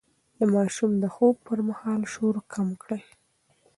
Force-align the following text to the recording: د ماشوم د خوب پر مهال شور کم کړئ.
د 0.39 0.41
ماشوم 0.55 0.91
د 1.03 1.05
خوب 1.15 1.35
پر 1.47 1.59
مهال 1.67 2.01
شور 2.13 2.35
کم 2.53 2.67
کړئ. 2.81 3.03